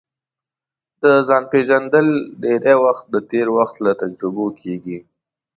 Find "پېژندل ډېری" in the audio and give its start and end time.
1.51-2.75